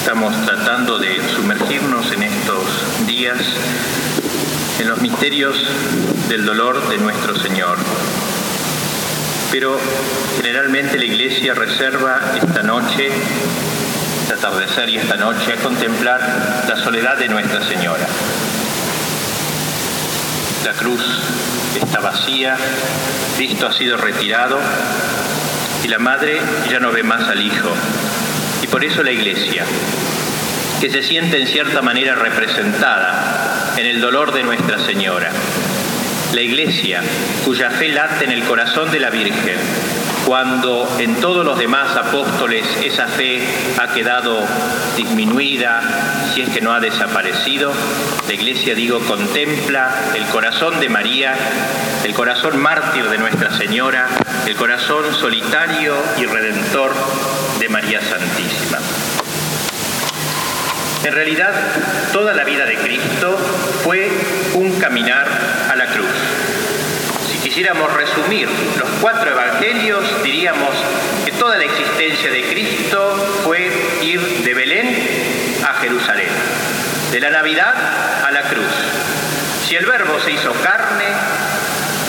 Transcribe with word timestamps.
Estamos 0.00 0.34
tratando 0.46 0.98
de 0.98 1.20
sumergirnos 1.36 2.10
en 2.10 2.22
estos 2.22 3.06
días 3.06 3.36
en 4.80 4.88
los 4.88 4.98
misterios 5.02 5.54
del 6.26 6.46
dolor 6.46 6.88
de 6.88 6.96
nuestro 6.96 7.36
Señor. 7.36 7.76
Pero 9.52 9.78
generalmente 10.38 10.98
la 10.98 11.04
Iglesia 11.04 11.52
reserva 11.52 12.18
esta 12.34 12.62
noche, 12.62 13.10
este 14.22 14.34
atardecer 14.34 14.88
y 14.88 14.96
esta 14.96 15.16
noche 15.16 15.52
a 15.52 15.56
contemplar 15.62 16.64
la 16.66 16.76
soledad 16.76 17.18
de 17.18 17.28
Nuestra 17.28 17.62
Señora. 17.62 18.06
La 20.64 20.72
cruz 20.72 21.02
está 21.76 22.00
vacía, 22.00 22.56
Cristo 23.36 23.66
ha 23.66 23.72
sido 23.74 23.98
retirado 23.98 24.58
y 25.84 25.88
la 25.88 25.98
madre 25.98 26.40
ya 26.70 26.80
no 26.80 26.90
ve 26.90 27.02
más 27.02 27.28
al 27.28 27.40
Hijo. 27.42 27.70
Y 28.62 28.66
por 28.66 28.84
eso 28.84 29.02
la 29.02 29.12
Iglesia, 29.12 29.64
que 30.80 30.90
se 30.90 31.02
siente 31.02 31.40
en 31.40 31.46
cierta 31.46 31.82
manera 31.82 32.14
representada 32.14 33.74
en 33.76 33.86
el 33.86 34.00
dolor 34.00 34.32
de 34.32 34.42
Nuestra 34.42 34.78
Señora. 34.78 35.30
La 36.34 36.40
Iglesia, 36.40 37.02
cuya 37.44 37.70
fe 37.70 37.88
late 37.88 38.24
en 38.24 38.32
el 38.32 38.44
corazón 38.44 38.90
de 38.90 39.00
la 39.00 39.10
Virgen, 39.10 39.56
cuando 40.24 40.88
en 40.98 41.16
todos 41.16 41.44
los 41.44 41.58
demás 41.58 41.96
apóstoles 41.96 42.64
esa 42.84 43.08
fe 43.08 43.42
ha 43.78 43.88
quedado 43.88 44.46
disminuida, 44.96 45.82
si 46.32 46.42
es 46.42 46.50
que 46.50 46.60
no 46.60 46.72
ha 46.72 46.80
desaparecido, 46.80 47.72
la 48.26 48.32
Iglesia, 48.32 48.74
digo, 48.74 49.00
contempla 49.00 49.90
el 50.14 50.24
corazón 50.26 50.78
de 50.78 50.88
María, 50.88 51.34
el 52.04 52.14
corazón 52.14 52.60
mártir 52.60 53.08
de 53.08 53.18
Nuestra 53.18 53.50
Señora, 53.56 54.08
el 54.46 54.56
corazón 54.56 55.14
solitario 55.14 55.94
y 56.18 56.26
redentor 56.26 56.92
de 57.58 57.68
María 57.68 58.00
Santísima. 58.00 58.78
En 61.04 61.12
realidad, 61.12 61.52
toda 62.12 62.34
la 62.34 62.44
vida 62.44 62.66
de 62.66 62.76
Cristo 62.76 63.36
fue 63.82 64.10
un 64.54 64.78
caminar 64.78 65.26
a 65.70 65.76
la 65.76 65.86
cruz. 65.86 66.10
Si 67.30 67.38
quisiéramos 67.38 67.92
resumir 67.92 68.48
los 68.78 68.88
cuatro 69.00 69.30
evangelios, 69.30 70.04
diríamos 70.22 70.74
que 71.24 71.32
toda 71.32 71.56
la 71.56 71.64
existencia 71.64 72.30
de 72.30 72.42
Cristo 72.42 73.40
fue 73.44 73.70
ir 74.02 74.20
de 74.44 74.54
Belén 74.54 75.58
a 75.66 75.74
Jerusalén, 75.80 76.28
de 77.10 77.20
la 77.20 77.30
Navidad 77.30 77.74
a 78.26 78.30
la 78.30 78.42
cruz. 78.42 78.74
Si 79.66 79.76
el 79.76 79.86
Verbo 79.86 80.18
se 80.20 80.32
hizo 80.32 80.52
carne, 80.62 81.04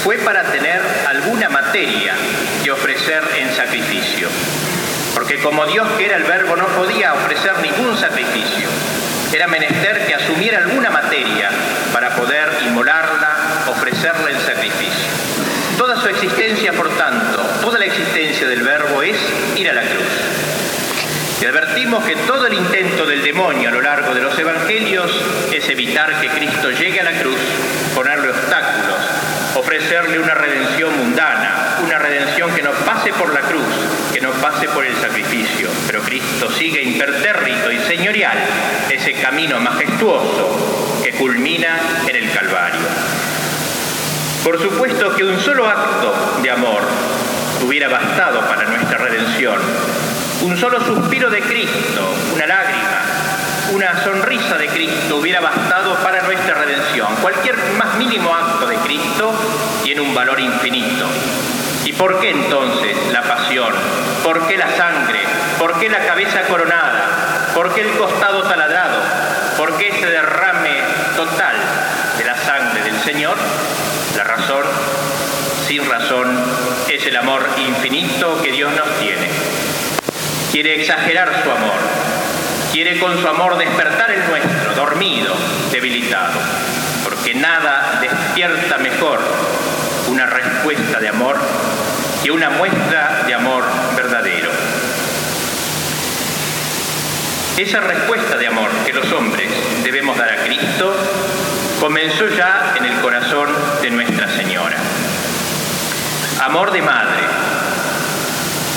fue 0.04 0.18
para 0.18 0.44
tener 0.44 0.82
alguna 1.08 1.50
materia 1.50 2.14
que 2.64 2.72
ofrecer 2.72 3.24
en 3.38 3.54
sacrificio. 3.54 4.30
Porque 5.14 5.38
como 5.40 5.66
Dios 5.68 5.88
que 5.98 6.06
era 6.06 6.18
el 6.18 6.24
verbo 6.24 6.56
no 6.56 6.66
podía 6.68 7.14
ofrecer 7.14 7.60
ningún 7.62 7.96
sacrificio, 7.98 8.68
era 9.32 9.48
menester 9.48 10.08
que 10.08 10.16
asumiera 10.16 10.58
alguna 10.58 10.90
materia 10.90 11.50
para 11.94 12.16
poder 12.16 12.50
inmolarla, 12.66 13.66
ofrecerla 13.68 14.32
en 14.32 14.40
sacrificio. 14.40 15.12
Toda 15.78 16.02
su 16.02 16.08
existencia, 16.08 16.74
por 16.74 16.90
tanto, 16.98 17.38
toda 17.62 17.78
la 17.78 17.86
existencia 17.86 18.48
del 18.48 18.64
verbo 18.64 19.04
es 19.04 19.18
ir 19.56 19.70
a 19.70 19.74
la 19.74 19.82
cruz. 19.82 20.42
Y 21.42 21.46
advertimos 21.46 22.04
que 22.06 22.16
todo 22.16 22.48
el 22.48 22.54
intento 22.54 23.06
del 23.06 23.24
demonio 23.24 23.70
a 23.70 23.72
lo 23.72 23.82
largo 23.82 24.14
de 24.14 24.22
los 24.22 24.38
evangelios 24.38 25.12
es 25.52 25.68
evitar 25.70 26.20
que 26.22 26.30
Cristo 26.30 26.72
llegue 26.72 27.00
a 27.00 27.04
la 27.04 27.20
cruz, 27.20 27.38
ponerle 27.96 28.30
obstáculos, 28.30 29.00
ofrecerle 29.56 30.20
una 30.20 30.34
redención 30.34 30.96
mundana, 30.98 31.78
una 31.84 31.98
redención 31.98 32.54
que 32.54 32.64
no 32.64 32.72
pase 32.72 33.12
por 33.14 33.34
la 33.34 33.42
cruz, 33.42 33.66
que 34.14 34.22
no 34.22 34.32
pase 34.32 34.68
por 34.70 34.86
el 34.86 34.96
sacrificio, 34.96 35.70
pero 35.88 36.02
Cristo 36.02 36.50
sigue 36.52 36.82
impertérrito 36.82 37.72
y 37.72 37.80
señorial 37.80 38.38
ese 38.90 39.14
camino 39.14 39.60
majestuoso 39.60 41.02
que 41.04 41.12
culmina 41.12 41.80
en 42.08 42.16
el 42.16 42.32
Calvario. 42.32 42.88
Por 44.44 44.62
supuesto 44.62 45.16
que 45.16 45.24
un 45.24 45.40
solo 45.40 45.68
acto 45.68 46.40
de 46.42 46.50
amor 46.50 46.82
hubiera 47.64 47.90
bastado 47.90 48.42
para 48.42 48.66
nuestra 48.66 48.98
redención, 48.98 49.60
un 50.42 50.58
solo 50.58 50.84
suspiro 50.84 51.30
de 51.30 51.42
Cristo, 51.42 52.14
una 52.34 52.48
lágrima, 52.48 52.91
una 53.72 54.04
sonrisa 54.04 54.58
de 54.58 54.68
Cristo 54.68 55.18
hubiera 55.18 55.40
bastado 55.40 55.96
para 56.04 56.22
nuestra 56.24 56.56
redención. 56.56 57.08
Cualquier 57.22 57.56
más 57.78 57.96
mínimo 57.96 58.34
acto 58.34 58.68
de 58.68 58.76
Cristo 58.78 59.34
tiene 59.84 60.02
un 60.02 60.14
valor 60.14 60.40
infinito. 60.40 61.06
¿Y 61.86 61.94
por 61.94 62.20
qué 62.20 62.32
entonces 62.32 62.96
la 63.12 63.22
pasión? 63.24 63.74
¿Por 64.24 64.46
qué 64.48 64.58
la 64.58 64.70
sangre? 64.76 65.20
¿Por 65.58 65.80
qué 65.80 65.90
la 65.90 66.06
cabeza 66.06 66.42
coronada? 66.44 67.52
¿Por 67.56 67.74
qué 67.74 67.82
el 67.82 67.92
costado 67.98 68.44
taladrado? 68.44 69.00
¿Por 69.58 69.78
qué 69.78 69.90
ese 69.90 70.06
derrame 70.06 70.82
total 71.16 71.56
de 72.18 72.24
la 72.26 72.36
sangre 72.36 72.84
del 72.84 73.00
Señor? 73.02 73.38
La 74.16 74.24
razón, 74.24 74.64
sin 75.68 75.90
razón, 75.90 76.28
es 76.90 77.06
el 77.06 77.16
amor 77.16 77.48
infinito 77.58 78.42
que 78.42 78.52
Dios 78.52 78.72
nos 78.74 79.00
tiene. 79.00 79.30
Quiere 80.52 80.82
exagerar 80.82 81.42
su 81.44 81.50
amor, 81.50 82.11
quiere 82.72 83.00
con 83.00 83.20
su 83.20 83.28
amor 83.28 83.58
despertar 83.58 84.12
el 84.12 84.26
nuestro, 84.30 84.74
dormido, 84.76 85.34
debilitado, 85.72 86.40
porque 87.04 87.34
nada 87.34 88.00
despierta 88.02 88.78
mejor 88.78 89.20
una 90.08 90.26
respuesta 90.26 91.00
de 91.00 91.10
amor 91.10 91.38
que 92.24 92.32
una 92.32 92.50
muestra 92.50 93.24
de 93.28 93.34
amor 93.34 93.66
verdadero. 93.96 94.52
Esa 97.58 97.82
respuesta 97.82 98.38
de 98.38 98.48
amor 98.48 98.72
que 98.86 98.94
los 98.94 99.12
hombres 99.12 99.52
debemos 99.84 100.18
dar 100.18 100.30
a 100.30 100.44
Cristo 100.46 100.96
comenzó 101.80 102.28
ya 102.30 102.74
en 102.78 102.86
el 102.86 103.02
corazón 103.02 103.50
de 103.82 103.90
Nuestra 103.90 104.30
Señora. 104.30 104.78
Amor 106.42 106.72
de 106.72 106.82
madre, 106.82 107.24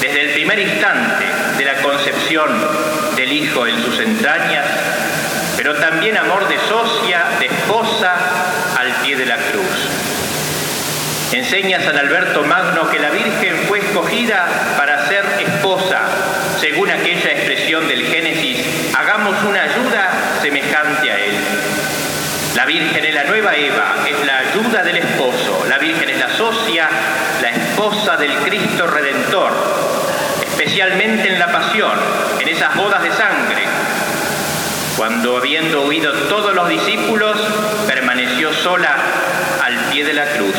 desde 0.04 0.20
el 0.20 0.30
primer 0.32 0.58
instante 0.58 1.24
de 1.56 1.64
la 1.64 1.80
concepción 1.80 2.50
del 3.16 3.32
Hijo 3.32 3.66
en 3.66 3.82
sus 3.82 3.98
entrañas, 4.00 4.66
pero 5.56 5.74
también 5.76 6.18
amor 6.18 6.46
de 6.46 6.58
socia, 6.68 7.24
de 7.40 7.46
esposa, 7.46 8.14
al 8.78 8.92
pie 8.96 9.16
de 9.16 9.24
la 9.24 9.36
cruz. 9.36 9.88
Enseña 11.32 11.80
San 11.80 11.96
Alberto 11.96 12.44
Magno 12.44 12.90
que 12.90 12.98
la 12.98 13.08
Virgen 13.08 13.64
fue 13.66 13.78
escogida 13.78 14.46
para 14.76 15.08
ser 15.08 15.24
esposa, 15.40 16.02
según 16.60 16.90
aquella 16.90 17.30
expresión 17.30 17.88
del 17.88 18.04
Génesis, 18.04 18.58
hagamos 18.94 19.42
una 19.44 19.62
ayuda 19.62 20.10
semejante 20.42 21.10
a 21.10 21.18
él. 21.18 21.34
La 22.54 22.66
Virgen 22.66 23.04
es 23.04 23.14
la 23.14 23.24
nueva 23.24 23.56
Eva, 23.56 23.96
es 24.06 24.26
la 24.26 24.38
ayuda 24.38 24.82
del 24.82 24.98
esposo, 24.98 25.64
la 25.66 25.78
Virgen 25.78 26.08
es 26.10 26.18
la 26.18 26.28
socia, 26.36 26.88
la 27.42 27.48
esposa 27.48 28.16
del 28.16 28.32
Cristo 28.34 28.86
Redentor, 28.86 29.52
especialmente 30.64 31.28
en 31.28 31.38
la 31.38 31.52
pasión, 31.52 31.92
en 32.40 32.48
esas 32.48 32.74
bodas 32.74 33.02
de 33.02 33.12
sangre, 33.12 33.64
cuando 34.96 35.36
habiendo 35.36 35.82
huido 35.82 36.10
todos 36.28 36.54
los 36.54 36.68
discípulos, 36.70 37.36
permaneció 37.86 38.50
sola 38.54 38.96
al 39.62 39.76
pie 39.90 40.04
de 40.04 40.14
la 40.14 40.24
cruz. 40.24 40.54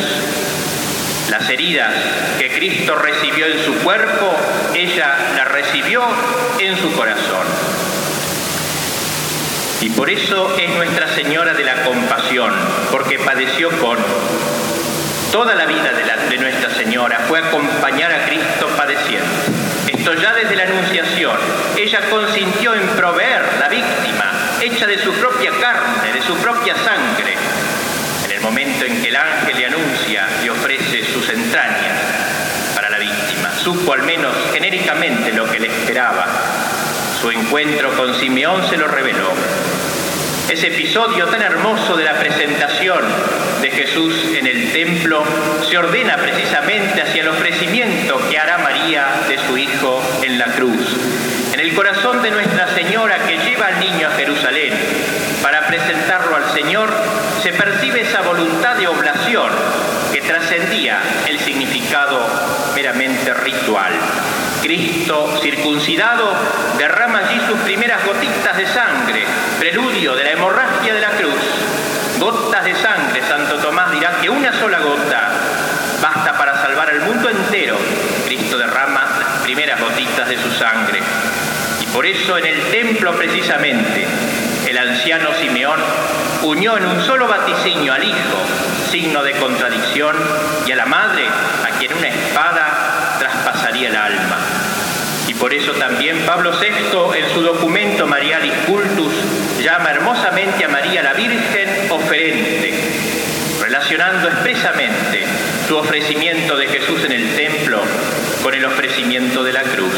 Las 1.28 1.50
heridas 1.50 1.92
que 2.38 2.54
Cristo 2.54 2.94
recibió 2.94 3.46
en 3.46 3.64
su 3.64 3.74
cuerpo, 3.78 4.36
ella 4.74 5.16
las 5.36 5.48
recibió 5.48 6.04
en 6.60 6.76
su 6.76 6.92
corazón. 6.92 7.46
Y 9.80 9.90
por 9.90 10.08
eso 10.08 10.56
es 10.56 10.70
Nuestra 10.76 11.08
Señora 11.08 11.52
de 11.52 11.64
la 11.64 11.82
Compasión, 11.82 12.52
porque 12.92 13.18
padeció 13.18 13.70
con 13.80 13.98
toda 15.32 15.56
la 15.56 15.66
vida 15.66 15.92
de, 15.92 16.06
la, 16.06 16.16
de 16.16 16.38
Nuestra 16.38 16.70
Señora, 16.70 17.18
fue 17.28 17.40
acompañar 17.40 18.12
a 18.12 18.24
Cristo 18.24 18.68
padeciendo. 18.76 19.65
Ya 20.14 20.32
desde 20.32 20.54
la 20.54 20.62
Anunciación. 20.62 21.36
Ella 21.76 22.00
consintió 22.08 22.74
en 22.74 22.86
proveer 22.90 23.42
la 23.58 23.68
víctima, 23.68 24.32
hecha 24.62 24.86
de 24.86 24.98
su 24.98 25.12
propia 25.12 25.50
carne, 25.60 26.12
de 26.12 26.22
su 26.22 26.36
propia 26.36 26.76
sangre. 26.76 27.34
En 28.24 28.30
el 28.30 28.40
momento 28.40 28.84
en 28.84 29.02
que 29.02 29.08
el 29.08 29.16
ángel 29.16 29.56
le 29.58 29.66
anuncia 29.66 30.28
y 30.44 30.48
ofrece 30.48 31.04
sus 31.12 31.28
entrañas 31.28 31.98
para 32.74 32.88
la 32.88 32.98
víctima, 32.98 33.50
supo 33.58 33.94
al 33.94 34.02
menos 34.02 34.32
genéricamente 34.52 35.32
lo 35.32 35.50
que 35.50 35.58
le 35.58 35.66
esperaba. 35.66 36.26
Su 37.20 37.32
encuentro 37.32 37.90
con 37.96 38.14
Simeón 38.14 38.64
se 38.70 38.76
lo 38.76 38.86
reveló. 38.86 39.32
Ese 40.48 40.68
episodio 40.68 41.26
tan 41.26 41.42
hermoso 41.42 41.96
de 41.96 42.04
la 42.04 42.14
presentación 42.14 43.02
de 43.60 43.70
Jesús 43.72 44.14
en 44.38 44.46
el 44.46 44.72
templo 44.72 45.24
se 45.68 45.76
ordena 45.76 46.16
precisamente 46.16 47.02
hacia 47.02 47.22
el 47.22 47.28
ofrecimiento 47.28 48.20
que 48.30 48.38
hará 48.38 48.58
María 48.58 48.75
su 49.38 49.56
Hijo 49.56 50.02
en 50.22 50.38
la 50.38 50.46
cruz. 50.46 50.96
En 51.52 51.60
el 51.60 51.74
corazón 51.74 52.22
de 52.22 52.30
Nuestra 52.30 52.74
Señora 52.74 53.18
que 53.26 53.38
lleva 53.38 53.66
al 53.66 53.80
niño 53.80 54.08
a 54.08 54.12
Jerusalén 54.12 54.72
para 55.42 55.66
presentarlo 55.66 56.36
al 56.36 56.52
Señor, 56.52 56.92
se 57.42 57.52
percibe 57.52 58.02
esa 58.02 58.22
voluntad 58.22 58.76
de 58.76 58.88
oblación 58.88 59.50
que 60.12 60.20
trascendía 60.20 60.98
el 61.28 61.38
significado 61.38 62.20
meramente 62.74 63.32
ritual 63.34 63.92
Cristo 64.66 65.38
circuncidado 65.42 66.34
derrama 66.76 67.20
allí 67.20 67.40
sus 67.46 67.58
primeras 67.60 68.04
gotitas 68.04 68.56
de 68.56 68.66
sangre, 68.66 69.24
preludio 69.60 70.16
de 70.16 70.24
la 70.24 70.32
hemorragia 70.32 70.92
de 70.92 71.00
la 71.00 71.10
cruz. 71.10 71.34
Gotas 72.18 72.64
de 72.64 72.74
sangre, 72.74 73.22
Santo 73.28 73.58
Tomás 73.58 73.92
dirá 73.92 74.18
que 74.20 74.28
una 74.28 74.52
sola 74.52 74.80
gota 74.80 75.30
basta 76.02 76.36
para 76.36 76.60
salvar 76.60 76.90
al 76.90 77.00
mundo 77.02 77.28
entero. 77.28 77.76
Cristo 78.24 78.58
derrama 78.58 79.05
primeras 79.46 79.80
gotitas 79.80 80.28
de 80.28 80.36
su 80.36 80.50
sangre. 80.50 80.98
Y 81.80 81.86
por 81.94 82.04
eso 82.04 82.36
en 82.36 82.46
el 82.46 82.60
templo 82.72 83.16
precisamente 83.16 84.04
el 84.68 84.76
anciano 84.76 85.32
Simeón 85.40 85.78
unió 86.42 86.76
en 86.76 86.84
un 86.84 87.00
solo 87.00 87.28
vaticinio 87.28 87.92
al 87.92 88.02
Hijo, 88.02 88.38
signo 88.90 89.22
de 89.22 89.34
contradicción, 89.34 90.16
y 90.66 90.72
a 90.72 90.76
la 90.76 90.86
Madre, 90.86 91.26
a 91.26 91.78
quien 91.78 91.92
una 91.96 92.08
espada 92.08 93.16
traspasaría 93.20 93.90
el 93.90 93.96
alma. 93.96 94.36
Y 95.28 95.34
por 95.34 95.54
eso 95.54 95.70
también 95.74 96.26
Pablo 96.26 96.50
VI 96.50 97.16
en 97.16 97.32
su 97.32 97.42
documento 97.42 98.04
Marialis 98.08 98.52
Cultus 98.66 99.12
llama 99.62 99.92
hermosamente 99.92 100.64
a 100.64 100.68
María 100.68 101.04
la 101.04 101.12
Virgen 101.12 101.88
oferente, 101.92 102.74
relacionando 103.60 104.26
expresamente 104.28 105.24
su 105.68 105.76
ofrecimiento 105.76 106.56
de 106.56 106.66
Jesús 106.66 107.04
en 107.04 107.12
el 107.12 107.36
templo 107.36 107.80
con 108.46 108.54
el 108.54 108.64
ofrecimiento 108.64 109.42
de 109.42 109.52
la 109.52 109.64
cruz. 109.64 109.92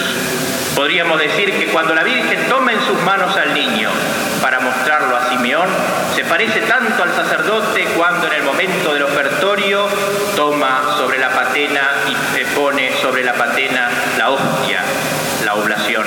Podríamos 0.75 1.21
decir 1.21 1.53
que 1.53 1.67
cuando 1.67 1.95
la 1.95 2.03
Virgen 2.03 2.49
toma 2.49 2.73
en 2.73 2.81
sus 2.81 2.99
manos 3.03 3.37
al 3.37 3.53
niño 3.53 3.91
para 4.41 4.59
mostrarlo 4.59 5.15
a 5.19 5.29
Simeón, 5.29 5.69
se 6.17 6.25
parece 6.25 6.61
tanto 6.62 7.03
al 7.03 7.15
sacerdote 7.15 7.85
cuando 7.95 8.27
en 8.27 8.33
el 8.33 8.43
momento 8.45 8.95
del 8.95 9.03
ofertorio 9.03 9.87
toma 10.35 10.97
sobre 10.97 11.19
la 11.19 11.29
patena 11.29 11.91
y 12.09 12.45
pone 12.55 12.91
sobre 13.03 13.23
la 13.23 13.35
patena 13.35 13.91
la 14.17 14.31
hostia, 14.31 14.81
la 15.45 15.55
oblación. 15.55 16.06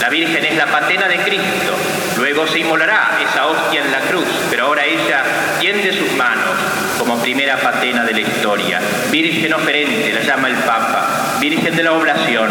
La 0.00 0.08
Virgen 0.08 0.44
es 0.44 0.56
la 0.56 0.66
patena 0.66 1.06
de 1.06 1.18
Cristo, 1.18 1.76
luego 2.20 2.46
se 2.46 2.60
inmolará 2.60 3.18
esa 3.22 3.46
hostia 3.46 3.82
en 3.82 3.90
la 3.90 4.00
cruz, 4.00 4.26
pero 4.50 4.66
ahora 4.66 4.84
ella 4.84 5.22
tiende 5.58 5.92
sus 5.92 6.12
manos 6.12 6.50
como 6.98 7.18
primera 7.18 7.56
patena 7.56 8.04
de 8.04 8.12
la 8.12 8.20
historia. 8.20 8.80
Virgen 9.10 9.54
oferente, 9.54 10.12
la 10.12 10.20
llama 10.20 10.48
el 10.48 10.56
Papa, 10.56 11.36
Virgen 11.40 11.74
de 11.74 11.82
la 11.82 11.92
oblación. 11.92 12.50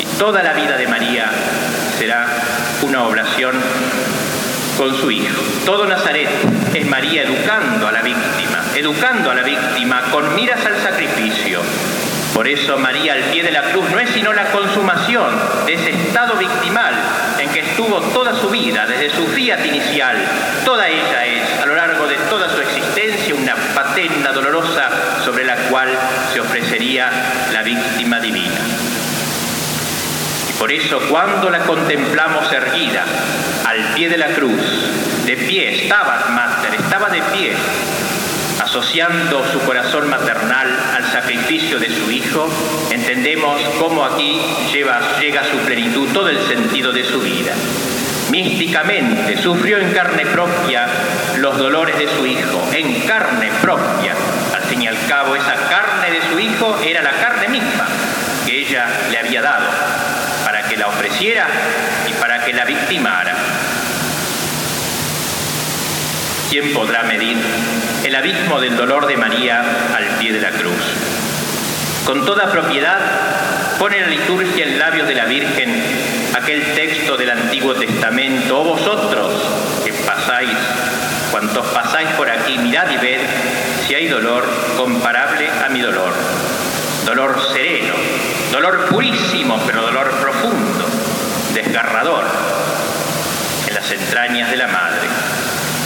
Y 0.00 0.04
toda 0.18 0.42
la 0.42 0.52
vida 0.52 0.76
de 0.76 0.86
María 0.86 1.30
será 1.98 2.26
una 2.82 3.04
oblación 3.04 3.54
con 4.76 4.94
su 4.94 5.10
hijo. 5.10 5.42
Todo 5.64 5.86
Nazaret 5.86 6.28
es 6.74 6.86
María 6.86 7.22
educando 7.22 7.88
a 7.88 7.92
la 7.92 8.02
víctima, 8.02 8.62
educando 8.76 9.30
a 9.30 9.34
la 9.34 9.42
víctima 9.42 10.02
con 10.12 10.34
miras 10.34 10.64
al 10.66 10.76
sacrificio. 10.76 11.60
Por 12.34 12.46
eso 12.46 12.78
María 12.78 13.14
al 13.14 13.22
pie 13.24 13.42
de 13.42 13.50
la 13.50 13.62
cruz 13.72 13.90
no 13.90 13.98
es 13.98 14.10
sino 14.10 14.32
la 14.32 14.44
consumación 14.52 15.26
de 15.66 15.74
ese 15.74 15.90
estado 15.90 16.34
victimal 16.36 16.94
estuvo 17.78 18.00
toda 18.12 18.34
su 18.34 18.50
vida, 18.50 18.86
desde 18.86 19.08
su 19.08 19.24
fiat 19.28 19.64
inicial. 19.64 20.16
Toda 20.64 20.88
ella 20.88 21.24
es, 21.26 21.60
a 21.62 21.66
lo 21.66 21.76
largo 21.76 22.08
de 22.08 22.16
toda 22.28 22.48
su 22.48 22.60
existencia, 22.60 23.36
una 23.36 23.54
patena 23.72 24.32
dolorosa 24.32 24.90
sobre 25.24 25.44
la 25.44 25.54
cual 25.68 25.88
se 26.32 26.40
ofrecería 26.40 27.08
la 27.52 27.62
víctima 27.62 28.18
divina. 28.18 28.58
Por 30.58 30.72
eso 30.72 30.98
cuando 31.08 31.50
la 31.50 31.60
contemplamos 31.60 32.52
erguida 32.52 33.04
al 33.64 33.94
pie 33.94 34.08
de 34.08 34.18
la 34.18 34.26
cruz, 34.26 34.60
de 35.24 35.36
pie, 35.36 35.84
estaba 35.84 36.26
Mater, 36.30 36.74
estaba 36.80 37.08
de 37.10 37.22
pie, 37.32 37.52
asociando 38.68 39.42
su 39.50 39.60
corazón 39.60 40.10
maternal 40.10 40.68
al 40.94 41.04
sacrificio 41.10 41.78
de 41.78 41.88
su 41.88 42.10
hijo, 42.10 42.46
entendemos 42.90 43.58
cómo 43.78 44.04
aquí 44.04 44.38
llega 44.70 45.42
su 45.50 45.56
plenitud 45.64 46.06
todo 46.12 46.28
el 46.28 46.38
sentido 46.46 46.92
de 46.92 47.02
su 47.02 47.18
vida. 47.20 47.54
Místicamente 48.30 49.38
sufrió 49.38 49.78
en 49.78 49.90
carne 49.92 50.26
propia 50.26 50.86
los 51.38 51.56
dolores 51.56 51.98
de 51.98 52.08
su 52.08 52.26
hijo, 52.26 52.68
en 52.74 53.00
carne 53.06 53.50
propia. 53.62 54.12
Al 54.54 54.62
fin 54.64 54.82
y 54.82 54.86
al 54.86 54.98
cabo, 55.08 55.34
esa 55.34 55.54
carne 55.54 56.10
de 56.10 56.20
su 56.30 56.38
hijo 56.38 56.78
era 56.84 57.00
la 57.00 57.12
carne 57.12 57.48
misma 57.48 57.86
que 58.44 58.60
ella 58.60 58.86
le 59.10 59.18
había 59.18 59.40
dado 59.40 59.64
que 60.68 60.76
la 60.76 60.88
ofreciera 60.88 61.46
y 62.06 62.12
para 62.20 62.44
que 62.44 62.52
la 62.52 62.64
victimara. 62.66 63.34
¿Quién 66.50 66.72
podrá 66.74 67.02
medir 67.04 67.36
el 68.04 68.14
abismo 68.14 68.60
del 68.60 68.76
dolor 68.76 69.06
de 69.06 69.16
María 69.16 69.62
al 69.94 70.18
pie 70.18 70.32
de 70.32 70.40
la 70.40 70.50
cruz? 70.50 70.82
Con 72.04 72.24
toda 72.24 72.50
propiedad 72.50 72.98
pone 73.78 74.00
la 74.00 74.06
liturgia 74.06 74.64
en 74.64 74.78
labios 74.78 75.06
de 75.06 75.14
la 75.14 75.26
Virgen 75.26 75.82
aquel 76.34 76.62
texto 76.74 77.16
del 77.16 77.30
Antiguo 77.30 77.74
Testamento, 77.74 78.60
oh 78.60 78.64
vosotros 78.64 79.34
que 79.84 79.92
pasáis, 79.92 80.50
cuantos 81.30 81.66
pasáis 81.66 82.08
por 82.10 82.30
aquí, 82.30 82.58
mirad 82.58 82.90
y 82.90 82.96
ved 82.96 83.20
si 83.86 83.94
hay 83.94 84.08
dolor 84.08 84.44
comparable 84.76 85.48
a 85.50 85.68
mi 85.68 85.80
dolor, 85.80 86.12
dolor 87.04 87.40
sereno, 87.52 87.94
dolor 88.50 88.86
purísimo, 88.86 89.60
pero 89.66 89.82
dolor 89.82 90.10
profundo, 90.20 90.86
desgarrador 91.54 92.24
en 93.66 93.74
las 93.74 93.90
entrañas 93.90 94.50
de 94.50 94.56
la 94.56 94.68
madre. 94.68 95.08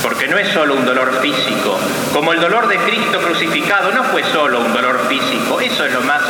Porque 0.03 0.27
no 0.27 0.39
es 0.39 0.49
solo 0.49 0.75
un 0.75 0.85
dolor 0.85 1.21
físico, 1.21 1.79
como 2.13 2.33
el 2.33 2.41
dolor 2.41 2.69
de 2.69 2.77
Cristo 2.79 3.21
crucificado 3.21 3.93
no 3.93 4.05
fue 4.05 4.25
solo 4.25 4.61
un 4.61 4.73
dolor 4.73 5.07
físico, 5.09 5.61
eso 5.61 5.85
es 5.85 5.93
lo 5.93 6.01
más 6.03 6.23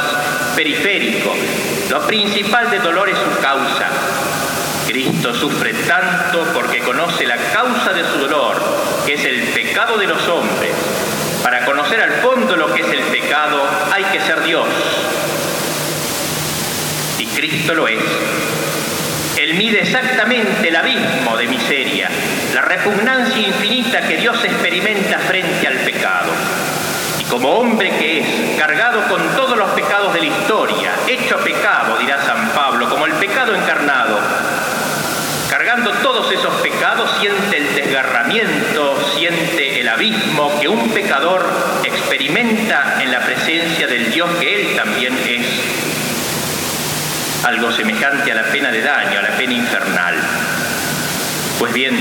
periférico. 0.55 1.35
Lo 1.91 2.07
principal 2.07 2.71
del 2.71 2.83
dolor 2.83 3.09
es 3.09 3.17
su 3.17 3.41
causa. 3.41 3.89
Cristo 4.87 5.33
sufre 5.35 5.73
tanto 5.73 6.45
porque 6.53 6.81
conoce 6.81 7.27
la 7.27 7.37
causa 7.37 7.93
de 7.93 8.05
su 8.05 8.19
dolor, 8.19 8.61
que 9.07 9.15
es 9.15 9.25
el 9.25 9.41
pecado 9.55 9.97
de 9.97 10.07
los 10.07 10.29
hombres. 10.29 10.73
Para 11.43 11.65
conocer 11.65 12.01
al 12.01 12.13
fondo 12.21 12.57
lo 12.57 12.73
que 12.75 12.83
es 12.83 12.89
el 12.89 13.03
pecado 13.05 13.63
hay 13.93 14.05
que 14.05 14.21
ser 14.21 14.43
Dios, 14.45 14.67
Cristo 17.35 17.75
lo 17.75 17.89
es. 17.89 17.99
Él 19.37 19.55
mide 19.55 19.81
exactamente 19.81 20.69
el 20.69 20.77
abismo 20.77 21.37
de 21.37 21.49
miseria, 21.49 22.09
la 22.55 22.61
repugnancia 22.63 23.39
infinita 23.39 24.01
que 24.03 24.17
Dios 24.17 24.37
experimenta 24.45 25.19
frente 25.19 25.67
al 25.67 25.79
pecado. 25.79 26.31
Y 27.21 27.25
como 27.25 27.51
hombre 27.51 27.91
que 27.99 28.21
es, 28.21 28.59
cargado 28.59 29.09
con 29.09 29.27
todos 29.37 29.57
los 29.57 29.71
pecados 29.71 30.13
de 30.13 30.21
la 30.21 30.27
historia, 30.27 30.93
hecho 31.07 31.39
pecado, 31.39 31.99
dirá 31.99 32.23
San 32.25 32.51
Pablo, 32.51 32.89
como 32.91 33.07
el 33.07 33.13
pecado 33.15 33.55
encarnado, 33.55 34.19
cargando 35.49 35.93
todos 36.03 36.31
esos 36.31 36.55
pecados, 36.61 37.11
siente 37.21 37.57
el 37.57 37.75
desgarramiento, 37.75 38.99
siente 39.17 39.81
el 39.81 39.89
abismo 39.89 40.61
que 40.61 40.69
un 40.69 40.91
pecador 40.91 41.47
experimenta 41.85 43.03
en 43.03 43.13
la 43.13 43.21
presencia 43.21 43.87
del 43.87 44.11
Dios 44.13 44.29
que 44.39 44.61
él 44.61 44.77
también 44.77 45.17
es 45.27 45.47
algo 47.45 47.73
semejante 47.73 48.31
a 48.31 48.35
la 48.35 48.45
pena 48.45 48.71
de 48.71 48.83
daño, 48.83 49.19
a 49.19 49.23
la 49.23 49.37
pena 49.37 49.55
infernal. 49.55 50.15
Pues 51.63 51.75
bien, 51.75 51.97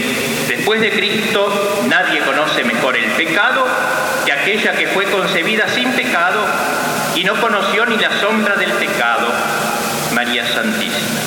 después 0.48 0.82
de 0.82 0.90
Cristo 0.90 1.84
nadie 1.88 2.20
conoce 2.22 2.64
mejor 2.64 2.98
el 2.98 3.12
pecado 3.12 3.64
que 4.26 4.32
aquella 4.32 4.72
que 4.72 4.88
fue 4.88 5.06
concebida 5.06 5.68
sin 5.68 5.92
pecado 5.92 6.44
y 7.14 7.24
no 7.24 7.40
conoció 7.40 7.86
ni 7.86 7.96
la 8.00 8.10
sombra 8.20 8.56
del 8.56 8.72
pecado, 8.72 9.28
María 10.14 10.48
Santísima. 10.48 11.20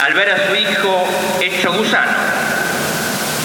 Al 0.00 0.14
ver 0.14 0.30
a 0.30 0.46
su 0.46 0.54
hijo 0.54 1.08
hecho 1.40 1.72
gusano, 1.72 2.12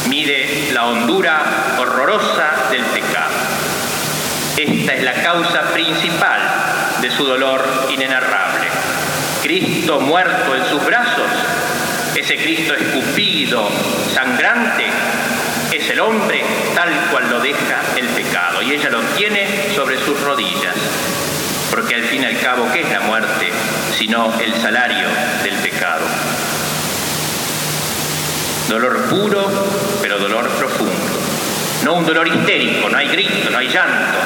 mide 0.07 0.69
la 0.71 0.85
hondura 0.85 1.73
horrorosa 1.79 2.69
del 2.69 2.83
pecado. 2.83 3.33
Esta 4.55 4.93
es 4.93 5.03
la 5.03 5.13
causa 5.13 5.61
principal 5.73 6.41
de 7.01 7.09
su 7.09 7.25
dolor 7.25 7.87
inenarrable. 7.89 8.67
Cristo 9.41 9.99
muerto 9.99 10.55
en 10.55 10.65
sus 10.65 10.85
brazos, 10.85 11.31
ese 12.19 12.35
Cristo 12.35 12.73
escupido, 12.73 13.69
sangrante, 14.13 14.85
es 15.71 15.89
el 15.89 15.99
hombre 15.99 16.43
tal 16.73 16.89
cual 17.11 17.29
lo 17.29 17.39
deja 17.39 17.81
el 17.95 18.07
pecado 18.07 18.61
y 18.61 18.73
ella 18.73 18.89
lo 18.89 19.01
tiene 19.15 19.71
sobre 19.75 19.97
sus 19.99 20.19
rodillas. 20.21 20.75
Porque 21.69 21.95
al 21.95 22.03
fin 22.03 22.23
y 22.23 22.25
al 22.25 22.39
cabo, 22.39 22.67
¿qué 22.73 22.81
es 22.81 22.89
la 22.89 23.01
muerte? 23.01 23.51
Sino 23.97 24.33
el 24.39 24.53
salario 24.55 25.07
del 25.43 25.55
pecado. 25.57 26.05
Dolor 28.67 29.09
puro, 29.09 29.67
pero 30.01 30.17
dolor 30.17 30.47
profundo. 30.49 30.93
No 31.83 31.93
un 31.93 32.05
dolor 32.05 32.27
histérico, 32.27 32.89
no 32.89 32.97
hay 32.97 33.07
gritos, 33.09 33.51
no 33.51 33.59
hay 33.59 33.67
llantos, 33.67 34.23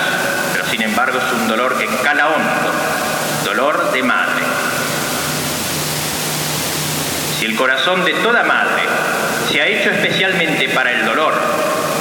pero 0.54 0.66
sin 0.66 0.82
embargo 0.82 1.20
es 1.20 1.34
un 1.34 1.48
dolor 1.48 1.78
que 1.78 1.88
cala 2.02 2.30
hondo, 2.30 2.72
dolor 3.44 3.92
de 3.92 4.02
madre. 4.04 4.51
Si 7.42 7.48
el 7.48 7.56
corazón 7.56 8.06
de 8.06 8.14
toda 8.14 8.44
madre 8.44 8.84
se 9.52 9.60
ha 9.60 9.66
hecho 9.66 9.90
especialmente 9.90 10.70
para 10.70 10.92
el 10.92 11.04
dolor 11.04 11.34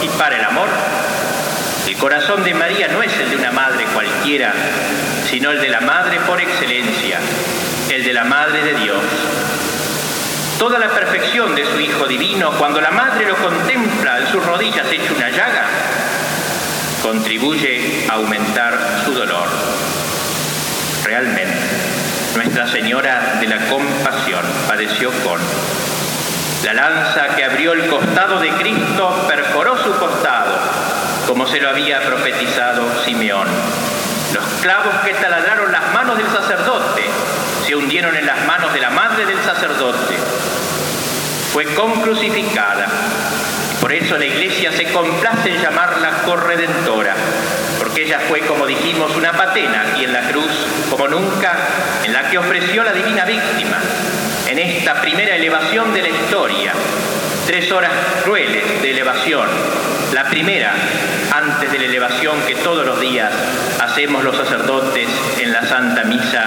y 0.02 0.08
para 0.18 0.36
el 0.36 0.44
amor, 0.44 0.68
el 1.88 1.96
corazón 1.96 2.44
de 2.44 2.52
María 2.52 2.88
no 2.88 3.02
es 3.02 3.10
el 3.16 3.30
de 3.30 3.36
una 3.36 3.50
madre 3.50 3.86
cualquiera, 3.94 4.52
sino 5.30 5.50
el 5.52 5.62
de 5.62 5.70
la 5.70 5.80
madre 5.80 6.20
por 6.26 6.38
excelencia, 6.42 7.20
el 7.88 8.04
de 8.04 8.12
la 8.12 8.24
Madre 8.24 8.62
de 8.62 8.80
Dios. 8.80 9.02
Toda 10.58 10.78
la 10.78 10.90
perfección 10.90 11.54
de 11.54 11.64
su 11.64 11.80
Hijo 11.80 12.06
Divino, 12.06 12.50
cuando 12.58 12.82
la 12.82 12.90
Madre 12.90 13.24
lo 13.24 13.36
contempla 13.36 14.18
en 14.18 14.26
sus 14.26 14.44
rodillas 14.44 14.92
hecho 14.92 15.14
una 15.14 15.30
llaga, 15.30 15.64
contribuye 17.02 18.06
a 18.10 18.16
aumentar 18.16 18.78
su 19.06 19.14
dolor. 19.14 19.48
Realmente, 21.02 21.56
Nuestra 22.34 22.66
Señora 22.68 23.38
de 23.40 23.46
la 23.46 23.58
Compasión 23.66 24.44
padeció 24.68 25.10
con 25.24 25.40
la 26.64 26.74
lanza 26.74 27.34
que 27.34 27.44
abrió 27.44 27.72
el 27.72 27.88
costado 27.88 28.38
de 28.38 28.50
Cristo 28.50 29.24
perforó 29.26 29.82
su 29.82 29.92
costado, 29.98 30.58
como 31.26 31.46
se 31.46 31.60
lo 31.60 31.70
había 31.70 32.00
profetizado 32.02 32.82
Simeón. 33.04 33.48
Los 34.34 34.44
clavos 34.60 34.94
que 35.04 35.14
taladraron 35.14 35.72
las 35.72 35.92
manos 35.92 36.18
del 36.18 36.28
sacerdote 36.28 37.02
se 37.66 37.74
hundieron 37.74 38.14
en 38.14 38.26
las 38.26 38.46
manos 38.46 38.72
de 38.74 38.80
la 38.80 38.90
madre 38.90 39.26
del 39.26 39.42
sacerdote. 39.42 40.16
Fue 41.52 41.64
concrucificada. 41.74 42.86
Por 43.80 43.92
eso 43.92 44.18
la 44.18 44.26
iglesia 44.26 44.70
se 44.70 44.84
complace 44.92 45.50
en 45.50 45.62
llamarla 45.62 46.22
corredentora, 46.24 47.14
ella 48.02 48.20
fue, 48.28 48.40
como 48.40 48.66
dijimos, 48.66 49.14
una 49.16 49.32
patena 49.32 49.82
aquí 49.82 50.04
en 50.04 50.12
la 50.12 50.22
cruz, 50.28 50.50
como 50.88 51.06
nunca, 51.08 51.56
en 52.04 52.12
la 52.12 52.30
que 52.30 52.38
ofreció 52.38 52.82
la 52.82 52.92
divina 52.92 53.24
víctima, 53.24 53.78
en 54.48 54.58
esta 54.58 55.00
primera 55.00 55.36
elevación 55.36 55.92
de 55.92 56.02
la 56.02 56.08
historia. 56.08 56.72
Tres 57.46 57.70
horas 57.72 57.92
crueles 58.24 58.82
de 58.82 58.90
elevación. 58.90 59.48
La 60.12 60.24
primera, 60.24 60.72
antes 61.32 61.70
de 61.70 61.78
la 61.78 61.84
elevación 61.84 62.40
que 62.46 62.54
todos 62.56 62.86
los 62.86 63.00
días 63.00 63.32
hacemos 63.80 64.24
los 64.24 64.36
sacerdotes 64.36 65.08
en 65.38 65.52
la 65.52 65.64
Santa 65.66 66.04
Misa, 66.04 66.46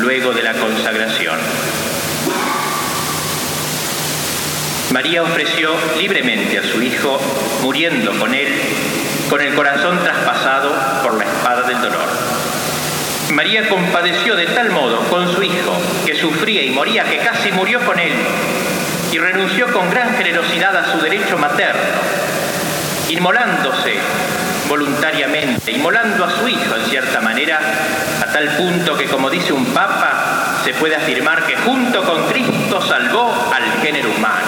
luego 0.00 0.32
de 0.32 0.42
la 0.42 0.54
consagración. 0.54 1.38
María 4.92 5.22
ofreció 5.22 5.74
libremente 5.98 6.58
a 6.58 6.62
su 6.62 6.82
Hijo, 6.82 7.20
muriendo 7.62 8.18
con 8.18 8.34
él, 8.34 8.48
con 9.28 9.40
el 9.40 9.54
corazón 9.54 9.98
traspasado 10.02 10.72
por 11.02 11.14
la 11.14 11.24
espada 11.24 11.62
del 11.62 11.80
dolor. 11.80 12.08
María 13.30 13.68
compadeció 13.68 14.36
de 14.36 14.46
tal 14.46 14.70
modo 14.70 15.00
con 15.10 15.34
su 15.34 15.42
hijo, 15.42 15.76
que 16.06 16.14
sufría 16.14 16.62
y 16.62 16.70
moría, 16.70 17.04
que 17.04 17.18
casi 17.18 17.52
murió 17.52 17.80
con 17.80 17.98
él, 17.98 18.12
y 19.12 19.18
renunció 19.18 19.70
con 19.72 19.90
gran 19.90 20.16
generosidad 20.16 20.74
a 20.76 20.92
su 20.92 21.00
derecho 21.00 21.36
materno, 21.36 21.80
inmolándose 23.10 23.98
voluntariamente, 24.68 25.72
inmolando 25.72 26.24
a 26.24 26.30
su 26.30 26.48
hijo 26.48 26.76
en 26.76 26.86
cierta 26.86 27.20
manera, 27.20 27.60
a 28.22 28.32
tal 28.32 28.48
punto 28.56 28.96
que, 28.96 29.06
como 29.06 29.28
dice 29.28 29.52
un 29.52 29.66
papa, 29.66 30.60
se 30.64 30.72
puede 30.74 30.96
afirmar 30.96 31.44
que 31.46 31.56
junto 31.56 32.02
con 32.02 32.26
Cristo 32.28 32.80
salvó 32.80 33.50
al 33.54 33.82
género 33.82 34.10
humano. 34.10 34.46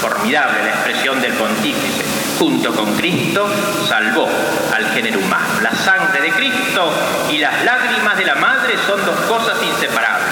Formidable 0.00 0.62
la 0.62 0.70
expresión 0.70 1.20
del 1.20 1.32
pontífice 1.32 2.15
junto 2.38 2.72
con 2.72 2.94
Cristo, 2.96 3.48
salvó 3.88 4.28
al 4.74 4.86
género 4.90 5.18
humano. 5.18 5.60
La 5.62 5.74
sangre 5.74 6.20
de 6.20 6.30
Cristo 6.32 6.92
y 7.30 7.38
las 7.38 7.64
lágrimas 7.64 8.16
de 8.16 8.24
la 8.24 8.34
madre 8.34 8.74
son 8.86 9.04
dos 9.04 9.18
cosas 9.20 9.56
inseparables. 9.62 10.28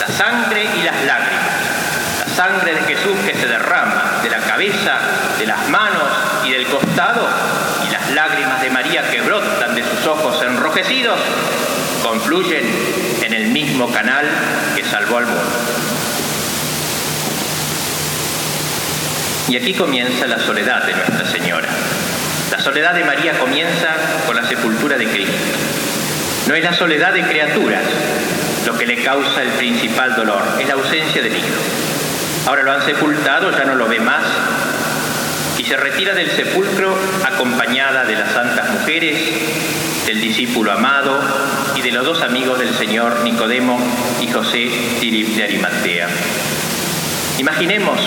La 0.00 0.08
sangre 0.08 0.64
y 0.64 0.82
las 0.82 1.04
lágrimas. 1.04 1.42
La 2.20 2.34
sangre 2.34 2.74
de 2.74 2.82
Jesús 2.82 3.16
que 3.26 3.34
se 3.34 3.46
derrama 3.46 4.20
de 4.22 4.30
la 4.30 4.38
cabeza, 4.38 4.98
de 5.38 5.46
las 5.46 5.68
manos 5.68 6.08
y 6.44 6.50
del 6.50 6.66
costado, 6.66 7.28
y 7.86 7.92
las 7.92 8.10
lágrimas 8.10 8.60
de 8.62 8.70
María 8.70 9.10
que 9.10 9.20
brotan 9.20 9.74
de 9.74 9.82
sus 9.82 10.06
ojos 10.06 10.42
enrojecidos, 10.42 11.18
confluyen 12.02 12.64
en 13.22 13.34
el 13.34 13.48
mismo 13.48 13.90
canal 13.90 14.26
que 14.74 14.84
salvó 14.84 15.18
al 15.18 15.26
mundo. 15.26 16.01
Y 19.52 19.56
aquí 19.58 19.74
comienza 19.74 20.26
la 20.26 20.38
soledad 20.38 20.82
de 20.84 20.94
Nuestra 20.94 21.26
Señora. 21.26 21.68
La 22.50 22.58
soledad 22.58 22.94
de 22.94 23.04
María 23.04 23.38
comienza 23.38 23.88
con 24.26 24.34
la 24.34 24.48
sepultura 24.48 24.96
de 24.96 25.06
Cristo. 25.06 25.36
No 26.48 26.54
es 26.54 26.64
la 26.64 26.72
soledad 26.72 27.12
de 27.12 27.20
criaturas 27.20 27.82
lo 28.64 28.78
que 28.78 28.86
le 28.86 29.02
causa 29.04 29.42
el 29.42 29.50
principal 29.50 30.16
dolor, 30.16 30.40
es 30.58 30.66
la 30.66 30.72
ausencia 30.72 31.20
del 31.20 31.36
Hijo. 31.36 31.46
Ahora 32.46 32.62
lo 32.62 32.72
han 32.72 32.80
sepultado, 32.80 33.50
ya 33.50 33.64
no 33.64 33.74
lo 33.74 33.88
ve 33.88 34.00
más, 34.00 34.24
y 35.58 35.64
se 35.64 35.76
retira 35.76 36.14
del 36.14 36.30
sepulcro 36.30 36.96
acompañada 37.22 38.06
de 38.06 38.14
las 38.14 38.32
santas 38.32 38.70
mujeres, 38.70 39.18
del 40.06 40.18
discípulo 40.18 40.72
amado 40.72 41.20
y 41.76 41.82
de 41.82 41.92
los 41.92 42.06
dos 42.06 42.22
amigos 42.22 42.58
del 42.58 42.74
Señor, 42.74 43.20
Nicodemo 43.22 43.78
y 44.18 44.28
José 44.28 44.70
de 45.02 45.44
Arimatea. 45.44 46.08
Imaginemos 47.36 48.00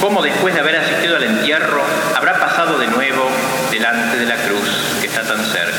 cómo 0.00 0.22
después 0.22 0.54
de 0.54 0.60
haber 0.60 0.76
asistido 0.76 1.16
al 1.16 1.24
entierro 1.24 1.82
habrá 2.14 2.38
pasado 2.38 2.78
de 2.78 2.86
nuevo 2.88 3.30
delante 3.70 4.18
de 4.18 4.26
la 4.26 4.36
cruz 4.36 4.98
que 5.00 5.06
está 5.06 5.22
tan 5.22 5.44
cerca. 5.44 5.76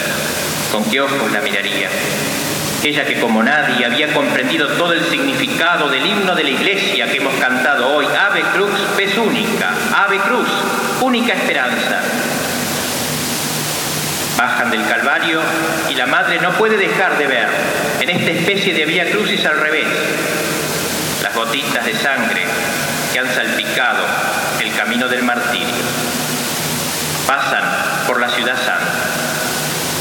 ¿Con 0.71 0.83
qué 0.85 1.01
ojos 1.01 1.31
la 1.31 1.41
miraría? 1.41 1.89
Ella 2.83 3.05
que 3.05 3.19
como 3.19 3.41
nadie 3.41 3.85
había 3.85 4.13
comprendido 4.13 4.67
todo 4.69 4.93
el 4.93 5.03
significado 5.05 5.89
del 5.89 6.05
himno 6.05 6.35
de 6.35 6.43
la 6.43 6.49
iglesia 6.49 7.09
que 7.09 7.17
hemos 7.17 7.33
cantado 7.35 7.95
hoy, 7.95 8.05
Ave 8.05 8.41
Cruz, 8.53 8.71
pez 8.95 9.17
única, 9.17 9.71
Ave 9.95 10.19
Cruz, 10.19 10.47
única 11.01 11.33
esperanza. 11.33 12.01
Bajan 14.37 14.69
del 14.69 14.85
Calvario 14.87 15.41
y 15.89 15.95
la 15.95 16.05
madre 16.05 16.39
no 16.39 16.51
puede 16.51 16.77
dejar 16.77 17.17
de 17.17 17.25
ver 17.25 17.47
en 18.01 18.09
esta 18.09 18.31
especie 18.31 18.73
de 18.73 18.85
vía 18.85 19.09
crucis 19.09 19.43
al 19.45 19.59
revés 19.59 19.87
las 21.23 21.33
gotitas 21.33 21.83
de 21.83 21.95
sangre 21.95 22.45
que 23.11 23.19
han 23.19 23.33
salpicado 23.33 24.03
el 24.59 24.73
camino 24.73 25.07
del 25.07 25.23
martirio. 25.23 25.67
Pasan 27.25 27.63
por 28.07 28.19
la 28.19 28.29
ciudad 28.29 28.55
santa. 28.55 28.93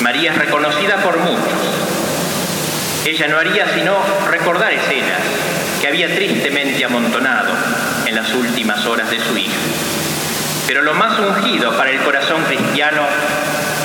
María 0.01 0.33
es 0.33 0.39
reconocida 0.39 0.97
por 0.99 1.19
muchos. 1.19 1.61
Ella 3.05 3.29
no 3.29 3.39
haría 3.39 3.73
sino 3.75 3.97
recordar 4.29 4.73
escenas 4.73 5.21
que 5.81 5.89
había 5.89 6.15
tristemente 6.15 6.85
amontonado 6.85 7.53
en 8.05 8.15
las 8.15 8.33
últimas 8.35 8.85
horas 8.87 9.11
de 9.11 9.21
su 9.21 9.37
hijo. 9.37 9.53
Pero 10.67 10.83
lo 10.83 10.95
más 10.95 11.19
ungido 11.19 11.77
para 11.77 11.91
el 11.91 12.01
corazón 12.01 12.43
cristiano 12.45 13.03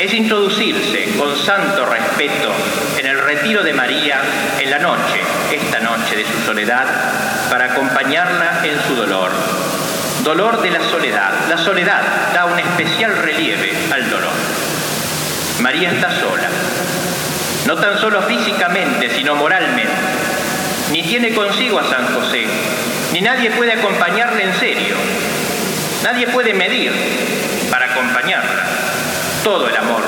es 0.02 0.14
introducirse 0.16 1.14
con 1.16 1.38
santo 1.38 1.86
respeto 1.86 2.52
en 2.98 3.06
el 3.06 3.20
retiro 3.20 3.62
de 3.62 3.72
María 3.72 4.20
en 4.60 4.72
la 4.72 4.80
noche, 4.80 5.22
esta 5.52 5.80
noche 5.80 6.16
de 6.16 6.26
su 6.26 6.44
soledad, 6.44 6.88
para 7.52 7.66
acompañarla 7.66 8.62
en 8.64 8.82
su 8.88 8.96
dolor. 8.96 9.32
Dolor 10.24 10.60
de 10.64 10.72
la 10.72 10.82
soledad. 10.90 11.32
La 11.50 11.58
soledad 11.58 12.02
da 12.34 12.46
un 12.46 12.58
especial 12.58 13.16
relieve 13.16 13.74
al 13.94 14.10
dolor. 14.10 14.34
María 15.60 15.92
está 15.92 16.10
sola, 16.20 16.50
no 17.68 17.76
tan 17.76 18.00
solo 18.00 18.24
físicamente, 18.24 19.08
sino 19.12 19.36
moralmente. 19.36 19.94
Ni 20.92 21.04
tiene 21.04 21.32
consigo 21.36 21.78
a 21.78 21.88
San 21.88 22.08
José, 22.16 22.48
ni 23.14 23.22
nadie 23.22 23.52
puede 23.52 23.74
acompañarle 23.74 24.46
en 24.46 24.54
serio. 24.56 24.96
Nadie 26.04 26.26
puede 26.26 26.56
medir 26.56 26.92
para 27.70 27.86
acompañarla 27.92 28.91
todo 29.44 29.68
el 29.68 29.76
amor 29.76 30.04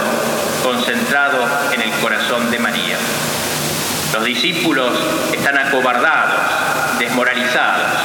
concentrado 0.64 1.40
en 1.72 1.82
el 1.82 1.92
corazón 1.94 2.52
de 2.52 2.60
María. 2.60 2.98
Los 4.14 4.24
discípulos 4.24 4.94
están 5.34 5.58
acobardados, 5.58 7.00
desmoralizados. 7.00 7.98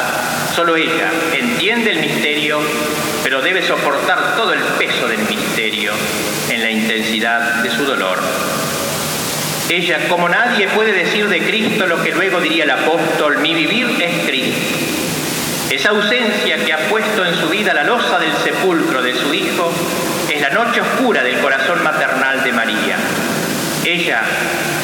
Solo 0.54 0.76
ella 0.76 1.10
entiende 1.34 1.92
el 1.92 2.00
misterio, 2.00 2.60
pero 3.22 3.42
debe 3.42 3.62
soportar 3.62 4.36
todo 4.36 4.54
el 4.54 4.60
peso 4.78 5.06
del 5.06 5.20
misterio 5.28 5.92
en 6.48 6.62
la 6.62 6.70
intensidad 6.70 7.62
de 7.62 7.70
su 7.70 7.84
dolor. 7.84 8.18
Ella, 9.68 10.08
como 10.08 10.30
nadie, 10.30 10.66
puede 10.68 10.92
decir 10.92 11.28
de 11.28 11.40
Cristo 11.40 11.86
lo 11.86 12.02
que 12.02 12.12
luego 12.12 12.40
diría 12.40 12.64
el 12.64 12.70
apóstol, 12.70 13.38
mi 13.38 13.52
vivir 13.52 13.86
es 14.00 14.26
Cristo. 14.26 14.76
Esa 15.70 15.90
ausencia 15.90 16.64
que 16.64 16.72
ha 16.72 16.88
puesto 16.88 17.26
en 17.26 17.34
su 17.34 17.50
vida 17.50 17.74
la 17.74 17.84
losa 17.84 18.18
del 18.18 18.32
sepulcro 18.42 19.02
de 19.02 19.14
su 19.14 19.34
Hijo 19.34 19.70
es 20.38 20.42
la 20.42 20.50
noche 20.50 20.80
oscura 20.80 21.24
del 21.24 21.40
corazón 21.40 21.82
maternal 21.82 22.44
de 22.44 22.52
María. 22.52 22.96
Ella, 23.84 24.22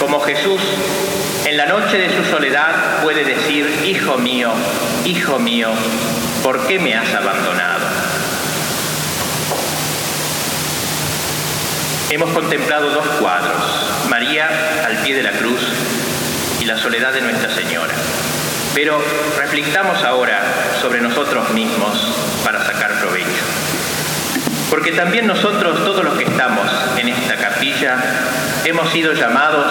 como 0.01 0.19
Jesús, 0.21 0.61
en 1.45 1.57
la 1.57 1.67
noche 1.67 1.97
de 1.97 2.11
su 2.17 2.25
soledad 2.29 3.03
puede 3.05 3.25
decir, 3.25 3.83
Hijo 3.85 4.19
mío, 4.19 4.51
Hijo 5.05 5.39
mío, 5.39 5.69
¿por 6.43 6.67
qué 6.67 6.81
me 6.81 6.97
has 6.97 7.15
abandonado? 7.15 7.87
Hemos 12.11 12.31
contemplado 12.31 12.91
dos 12.91 13.07
cuadros, 13.21 14.07
María 14.09 14.49
al 14.85 14.97
pie 14.99 15.15
de 15.15 15.23
la 15.23 15.33
cruz 15.33 15.61
y 16.61 16.65
la 16.65 16.77
soledad 16.77 17.13
de 17.13 17.21
Nuestra 17.21 17.51
Señora. 17.51 17.95
Pero 18.75 19.01
reflectamos 19.39 20.03
ahora 20.03 20.43
sobre 20.81 21.01
nosotros 21.01 21.51
mismos 21.51 21.97
para 22.45 22.65
sacar 22.65 22.99
provecho. 22.99 23.74
Porque 24.75 24.91
también 24.91 25.29
nosotros, 25.29 25.85
todos 25.85 26.05
los 26.05 26.15
que 26.15 26.25
estamos 26.25 26.69
en 26.97 27.09
esta 27.09 27.37
capilla, 27.37 27.95
hemos 28.65 28.91
sido 28.91 29.13
llamados 29.13 29.65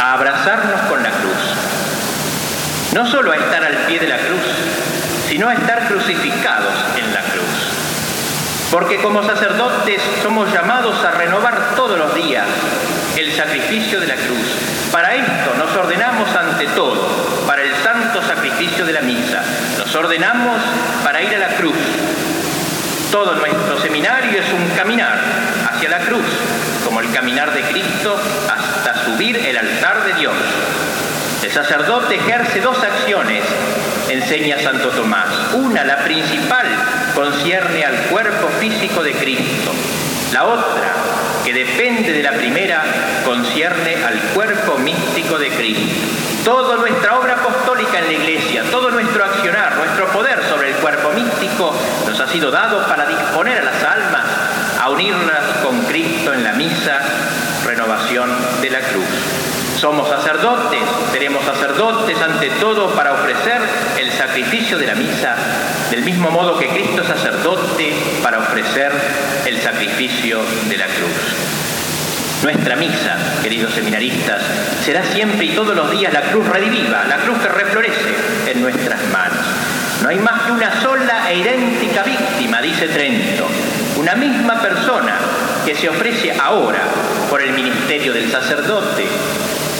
a 0.00 0.14
abrazarnos 0.14 0.80
con 0.88 1.02
la 1.02 1.10
cruz. 1.10 2.94
no 2.94 3.04
solo 3.04 3.32
a 3.32 3.36
estar 3.36 3.62
al 3.62 3.76
pie 3.86 4.00
de 4.00 4.08
la 4.08 4.16
cruz, 4.16 4.40
sino 5.28 5.50
a 5.50 5.52
estar 5.52 5.86
crucificados 5.86 6.72
en 6.96 7.12
la 7.12 7.20
cruz. 7.24 8.70
Porque 8.70 9.02
como 9.02 9.22
sacerdotes 9.22 10.00
somos 10.22 10.50
llamados 10.50 11.04
a 11.04 11.10
renovar 11.10 11.74
todos 11.76 11.98
los 11.98 12.14
días 12.14 12.46
el 13.18 13.30
sacrificio 13.34 14.00
de 14.00 14.06
la 14.06 14.14
cruz. 14.14 14.90
Para 14.90 15.14
esto 15.14 15.52
nos 15.58 15.76
ordenamos 15.76 16.34
ante 16.34 16.68
todo, 16.68 17.44
para 17.46 17.62
el 17.62 17.74
santo 17.84 18.22
sacrificio 18.22 18.86
de 18.86 18.94
la 18.94 19.02
misa. 19.02 19.42
Nos 19.76 19.94
ordenamos 19.94 20.56
para 21.04 21.20
ir 21.20 21.34
a 21.34 21.38
la 21.38 21.48
cruz. 21.48 21.76
Todo 23.16 23.34
nuestro 23.34 23.80
seminario 23.80 24.38
es 24.38 24.52
un 24.52 24.76
caminar 24.76 25.18
hacia 25.70 25.88
la 25.88 26.00
cruz, 26.00 26.26
como 26.84 27.00
el 27.00 27.10
caminar 27.12 27.50
de 27.50 27.62
Cristo 27.62 28.14
hasta 28.46 29.06
subir 29.06 29.38
el 29.38 29.56
altar 29.56 30.04
de 30.04 30.12
Dios. 30.20 30.34
El 31.42 31.50
sacerdote 31.50 32.16
ejerce 32.16 32.60
dos 32.60 32.76
acciones, 32.76 33.42
enseña 34.10 34.58
Santo 34.58 34.90
Tomás. 34.90 35.28
Una, 35.54 35.82
la 35.86 35.96
principal, 36.04 36.66
concierne 37.14 37.86
al 37.86 37.96
cuerpo 38.10 38.48
físico 38.60 39.02
de 39.02 39.12
Cristo. 39.12 39.72
La 40.34 40.44
otra, 40.44 40.92
que 41.42 41.54
depende 41.54 42.12
de 42.12 42.22
la 42.22 42.32
primera, 42.32 42.84
concierne 43.24 43.96
al 44.04 44.18
cuerpo 44.34 44.76
místico 44.76 45.38
de 45.38 45.48
Cristo. 45.52 46.35
Toda 46.46 46.76
nuestra 46.76 47.18
obra 47.18 47.32
apostólica 47.32 47.98
en 47.98 48.04
la 48.04 48.12
Iglesia, 48.12 48.62
todo 48.70 48.88
nuestro 48.92 49.24
accionar, 49.24 49.74
nuestro 49.78 50.06
poder 50.12 50.40
sobre 50.44 50.70
el 50.70 50.76
cuerpo 50.76 51.10
místico 51.10 51.74
nos 52.06 52.20
ha 52.20 52.28
sido 52.28 52.52
dado 52.52 52.86
para 52.86 53.04
disponer 53.04 53.58
a 53.58 53.64
las 53.64 53.82
almas 53.82 54.24
a 54.80 54.88
unirlas 54.90 55.42
con 55.64 55.82
Cristo 55.86 56.32
en 56.32 56.44
la 56.44 56.52
misa, 56.52 57.00
renovación 57.64 58.30
de 58.62 58.70
la 58.70 58.78
cruz. 58.78 59.08
Somos 59.80 60.08
sacerdotes, 60.08 60.82
seremos 61.10 61.44
sacerdotes 61.44 62.16
ante 62.22 62.50
todo 62.60 62.94
para 62.94 63.14
ofrecer 63.14 63.60
el 63.98 64.12
sacrificio 64.12 64.78
de 64.78 64.86
la 64.86 64.94
misa, 64.94 65.34
del 65.90 66.04
mismo 66.04 66.30
modo 66.30 66.56
que 66.60 66.68
Cristo 66.68 67.02
es 67.02 67.08
sacerdote 67.08 67.92
para 68.22 68.38
ofrecer 68.38 68.92
el 69.46 69.60
sacrificio 69.60 70.38
de 70.68 70.76
la 70.76 70.86
cruz. 70.86 71.55
Nuestra 72.42 72.76
misa, 72.76 73.16
queridos 73.42 73.72
seminaristas, 73.72 74.42
será 74.84 75.02
siempre 75.02 75.46
y 75.46 75.54
todos 75.54 75.74
los 75.74 75.90
días 75.90 76.12
la 76.12 76.22
cruz 76.22 76.46
rediviva, 76.46 77.04
la 77.04 77.16
cruz 77.16 77.38
que 77.38 77.48
reflorece 77.48 78.14
en 78.46 78.62
nuestras 78.62 79.02
manos. 79.12 79.44
No 80.02 80.08
hay 80.08 80.18
más 80.18 80.42
que 80.42 80.52
una 80.52 80.80
sola 80.82 81.30
e 81.30 81.38
idéntica 81.38 82.02
víctima, 82.02 82.60
dice 82.60 82.88
Trento, 82.88 83.46
una 83.96 84.14
misma 84.14 84.60
persona 84.60 85.16
que 85.64 85.74
se 85.74 85.88
ofrece 85.88 86.32
ahora 86.38 86.80
por 87.30 87.42
el 87.42 87.52
ministerio 87.52 88.12
del 88.12 88.30
sacerdote 88.30 89.06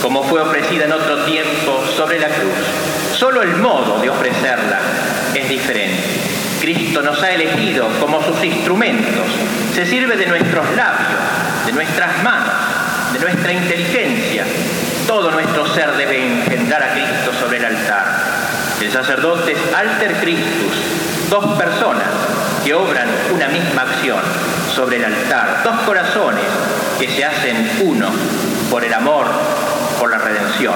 como 0.03 0.23
fue 0.23 0.41
ofrecida 0.41 0.85
en 0.85 0.93
otro 0.93 1.25
tiempo 1.25 1.83
sobre 1.97 2.19
la 2.19 2.29
cruz. 2.29 2.55
Solo 3.17 3.43
el 3.43 3.57
modo 3.57 3.99
de 4.01 4.11
ofrecerla 4.11 4.79
es 5.35 5.49
diferente. 5.49 6.03
Cristo 6.61 7.03
nos 7.03 7.23
ha 7.23 7.33
elegido 7.33 7.89
como 8.01 8.23
sus 8.23 8.43
instrumentos. 8.45 9.27
Se 9.75 9.87
sirve 9.87 10.17
de 10.17 10.27
nuestros 10.27 10.65
labios, 10.77 11.21
nuestras 11.77 12.23
manos, 12.23 12.55
de 13.13 13.19
nuestra 13.19 13.53
inteligencia. 13.53 14.45
Todo 15.07 15.31
nuestro 15.31 15.67
ser 15.75 15.95
debe 15.95 16.39
engendrar 16.39 16.83
a 16.83 16.93
Cristo 16.93 17.33
sobre 17.39 17.59
el 17.59 17.67
altar. 17.67 18.07
El 18.81 18.91
sacerdote 18.91 19.53
es 19.53 19.59
alter 19.75 20.15
Christus, 20.23 20.73
dos 21.29 21.59
personas 21.59 22.09
que 22.65 22.75
obran 22.75 23.09
una 23.33 23.49
misma 23.49 23.83
acción 23.83 24.21
sobre 24.75 24.97
el 24.97 25.05
altar, 25.05 25.61
dos 25.65 25.77
corazones 25.81 26.45
que 26.99 27.09
se 27.09 27.25
hacen 27.25 27.71
uno 27.83 28.11
por 28.71 28.83
el 28.83 28.93
amor 28.95 29.27
por 30.01 30.11
la 30.11 30.19
redención. 30.19 30.75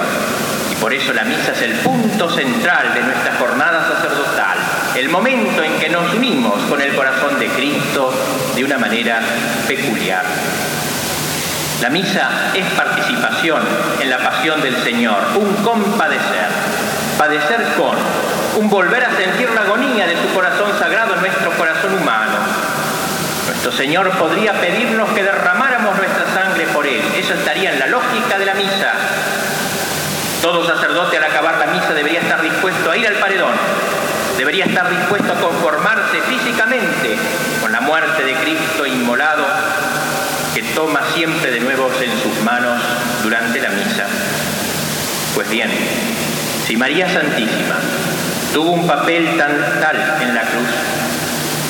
Y 0.71 0.75
por 0.75 0.93
eso 0.93 1.13
la 1.13 1.23
misa 1.23 1.51
es 1.51 1.61
el 1.63 1.73
punto 1.79 2.29
central 2.29 2.93
de 2.93 3.01
nuestra 3.01 3.33
jornada 3.39 3.87
sacerdotal, 3.87 4.57
el 4.95 5.09
momento 5.09 5.63
en 5.63 5.79
que 5.79 5.89
nos 5.89 6.13
unimos 6.13 6.61
con 6.69 6.79
el 6.79 6.93
corazón 6.95 7.39
de 7.39 7.47
Cristo 7.47 8.13
de 8.55 8.63
una 8.63 8.77
manera 8.77 9.19
peculiar. 9.67 10.25
La 11.81 11.89
misa 11.89 12.29
es 12.53 12.63
participación 12.73 13.59
en 13.99 14.09
la 14.11 14.19
pasión 14.19 14.61
del 14.61 14.75
Señor, 14.83 15.17
un 15.33 15.51
compadecer, 15.63 16.47
padecer 17.17 17.65
con, 17.75 17.97
un 18.61 18.69
volver 18.69 19.03
a 19.03 19.17
sentir 19.17 19.49
la 19.49 19.61
agonía 19.61 20.05
de 20.05 20.15
su 20.15 20.31
corazón 20.31 20.69
sagrado 20.77 21.15
en 21.15 21.21
nuestro 21.21 21.49
corazón 21.53 21.95
humano. 21.95 22.33
Nuestro 23.47 23.71
Señor 23.71 24.11
podría 24.11 24.53
pedirnos 24.61 25.09
que 25.09 25.23
derramáramos 25.23 25.97
nuestra 25.97 26.31
sangre 26.31 26.67
por 26.67 26.85
Él. 26.85 27.01
Eso 27.17 27.33
estaría 27.33 27.73
en 27.73 27.79
la 27.79 27.87
lógica 27.87 28.37
de 28.37 28.45
la 28.45 28.53
misa. 28.53 28.93
Todo 30.43 30.63
sacerdote 30.67 31.17
al 31.17 31.23
acabar 31.23 31.57
la 31.57 31.65
misa 31.65 31.95
debería 31.95 32.19
estar 32.19 32.43
dispuesto 32.43 32.91
a 32.91 32.97
ir 32.97 33.07
al 33.07 33.15
paredón, 33.15 33.53
debería 34.37 34.65
estar 34.65 34.87
dispuesto 34.87 35.33
a 35.33 35.35
conformarse 35.35 36.21
físicamente 36.29 37.17
con 37.59 37.71
la 37.71 37.81
muerte 37.81 38.23
de 38.23 38.35
Cristo 38.35 38.85
inmolado 38.85 39.45
toma 40.75 41.01
siempre 41.13 41.51
de 41.51 41.59
nuevo 41.59 41.89
en 42.01 42.11
sus 42.21 42.43
manos 42.43 42.81
durante 43.23 43.59
la 43.59 43.69
misa. 43.69 44.05
Pues 45.35 45.49
bien, 45.49 45.69
si 46.65 46.75
María 46.75 47.09
Santísima 47.09 47.77
tuvo 48.53 48.71
un 48.71 48.87
papel 48.87 49.37
tan 49.37 49.51
tal 49.79 50.17
en 50.21 50.35
la 50.35 50.41
cruz, 50.41 50.67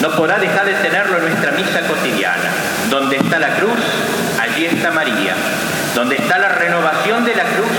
no 0.01 0.09
podrá 0.15 0.39
dejar 0.39 0.65
de 0.65 0.73
tenerlo 0.73 1.17
en 1.17 1.25
nuestra 1.25 1.51
misa 1.51 1.81
cotidiana. 1.81 2.49
Donde 2.89 3.17
está 3.17 3.39
la 3.39 3.55
cruz, 3.55 3.79
allí 4.39 4.65
está 4.65 4.91
María. 4.91 5.35
Donde 5.93 6.15
está 6.15 6.39
la 6.39 6.49
renovación 6.49 7.23
de 7.25 7.35
la 7.35 7.43
cruz, 7.43 7.69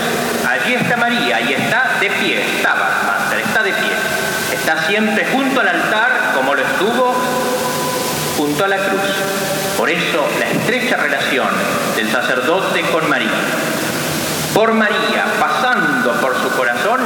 allí 0.48 0.74
está 0.74 0.96
María 0.96 1.40
y 1.40 1.52
está 1.54 1.98
de 2.00 2.10
pie, 2.10 2.56
estaba, 2.56 3.28
está 3.44 3.62
de 3.62 3.72
pie. 3.72 3.90
Está 4.52 4.86
siempre 4.86 5.26
junto 5.32 5.60
al 5.60 5.68
altar 5.68 6.32
como 6.34 6.54
lo 6.54 6.62
estuvo 6.62 7.14
junto 8.36 8.64
a 8.64 8.68
la 8.68 8.76
cruz. 8.76 9.51
Por 9.76 9.88
eso 9.90 10.28
la 10.38 10.46
estrecha 10.46 10.96
relación 10.96 11.48
del 11.96 12.10
sacerdote 12.10 12.82
con 12.92 13.08
María. 13.08 13.30
Por 14.54 14.72
María, 14.74 15.24
pasando 15.40 16.12
por 16.20 16.36
su 16.40 16.50
corazón, 16.50 17.00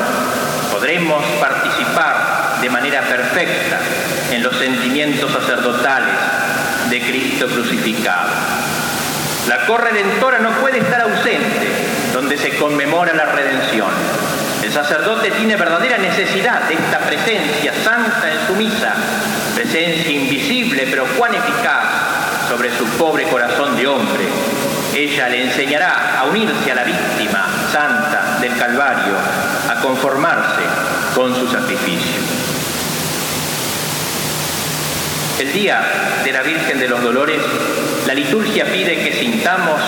podremos 0.72 1.24
participar 1.40 2.58
de 2.60 2.68
manera 2.70 3.02
perfecta 3.02 3.78
en 4.32 4.42
los 4.42 4.56
sentimientos 4.56 5.30
sacerdotales 5.32 6.14
de 6.90 7.00
Cristo 7.00 7.46
crucificado. 7.46 8.30
La 9.48 9.64
corredentora 9.64 10.40
no 10.40 10.50
puede 10.60 10.78
estar 10.78 11.02
ausente 11.02 11.68
donde 12.12 12.36
se 12.36 12.56
conmemora 12.56 13.14
la 13.14 13.26
redención. 13.26 13.90
El 14.62 14.72
sacerdote 14.72 15.30
tiene 15.30 15.54
verdadera 15.54 15.98
necesidad 15.98 16.62
de 16.62 16.74
esta 16.74 16.98
presencia 16.98 17.72
santa 17.84 18.28
en 18.28 18.46
su 18.48 18.54
misa, 18.54 18.94
presencia 19.54 20.10
invisible 20.10 20.88
pero 20.90 21.04
cuán 21.16 21.32
eficaz 21.34 22.05
sobre 22.48 22.76
su 22.76 22.84
pobre 22.96 23.24
corazón 23.24 23.76
de 23.76 23.86
hombre. 23.86 24.24
Ella 24.94 25.28
le 25.28 25.44
enseñará 25.44 26.20
a 26.20 26.24
unirse 26.24 26.72
a 26.72 26.74
la 26.74 26.84
víctima 26.84 27.46
santa 27.72 28.38
del 28.40 28.56
Calvario, 28.56 29.14
a 29.68 29.80
conformarse 29.80 30.62
con 31.14 31.34
su 31.34 31.46
sacrificio. 31.48 32.20
El 35.38 35.52
día 35.52 35.82
de 36.24 36.32
la 36.32 36.42
Virgen 36.42 36.78
de 36.78 36.88
los 36.88 37.02
Dolores, 37.02 37.42
la 38.06 38.14
liturgia 38.14 38.64
pide 38.64 38.96
que 38.96 39.12
sintamos 39.12 39.80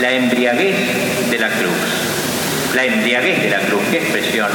la 0.00 0.10
embriaguez 0.10 1.30
de 1.30 1.38
la 1.38 1.48
cruz. 1.48 2.74
La 2.74 2.84
embriaguez 2.84 3.42
de 3.42 3.50
la 3.50 3.60
cruz, 3.60 3.80
qué 3.90 3.98
expresión. 3.98 4.48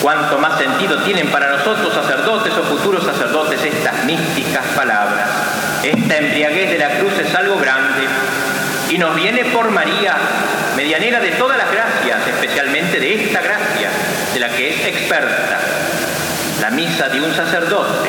Cuánto 0.00 0.38
más 0.38 0.58
sentido 0.58 1.02
tienen 1.02 1.28
para 1.28 1.50
nosotros 1.50 1.92
sacerdotes 1.92 2.52
o 2.56 2.62
futuros 2.62 3.04
sacerdotes 3.04 3.64
estas 3.64 4.04
místicas 4.04 4.64
palabras. 4.76 5.28
Esta 5.82 6.16
embriaguez 6.16 6.70
de 6.70 6.78
la 6.78 6.98
cruz 6.98 7.12
es 7.18 7.34
algo 7.34 7.56
grande 7.58 8.06
y 8.90 8.98
nos 8.98 9.14
viene 9.14 9.44
por 9.46 9.70
María, 9.70 10.16
medianera 10.76 11.20
de 11.20 11.30
todas 11.32 11.56
las 11.56 11.70
gracias, 11.70 12.26
especialmente 12.26 12.98
de 12.98 13.24
esta 13.24 13.40
gracia, 13.40 13.90
de 14.32 14.40
la 14.40 14.48
que 14.48 14.70
es 14.70 14.86
experta. 14.86 15.60
La 16.60 16.70
misa 16.70 17.08
de 17.08 17.20
un 17.20 17.34
sacerdote 17.34 18.08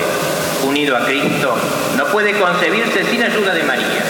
unido 0.64 0.98
a 0.98 1.06
Cristo 1.06 1.58
no 1.96 2.06
puede 2.08 2.34
concebirse 2.34 3.04
sin 3.06 3.24
ayuda 3.24 3.54
de 3.54 3.64
María. 3.64 4.04